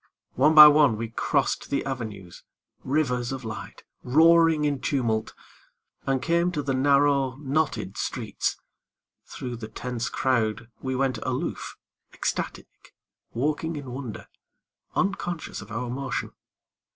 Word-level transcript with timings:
One 0.33 0.55
by 0.55 0.67
one 0.67 0.97
we 0.97 1.09
crossed 1.09 1.69
the 1.69 1.85
avenues, 1.85 2.43
Rivers 2.83 3.31
of 3.31 3.43
light, 3.45 3.83
roaring 4.01 4.65
in 4.65 4.79
tumult, 4.81 5.35
And 6.07 6.23
came 6.23 6.51
to 6.53 6.63
the 6.63 6.73
narrow, 6.73 7.35
knotted 7.35 7.97
streets. 7.97 8.57
Thru 9.27 9.55
the 9.55 9.67
tense 9.67 10.09
crowd 10.09 10.69
We 10.81 10.95
went 10.95 11.19
aloof, 11.21 11.77
ecstatic, 12.15 12.95
walking 13.35 13.75
in 13.75 13.91
wonder, 13.91 14.27
Unconscious 14.95 15.61
of 15.61 15.71
our 15.71 15.87
motion. 15.91 16.31